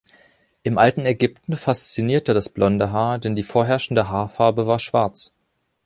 Im 0.63 0.79
alten 0.79 1.05
Ägypten 1.05 1.55
faszinierte 1.55 2.33
das 2.33 2.49
blonde 2.49 2.89
Haar, 2.91 3.19
denn 3.19 3.35
die 3.35 3.43
vorherrschende 3.43 4.09
Haarfarbe 4.09 4.65
war 4.65 4.79
Schwarz. 4.79 5.31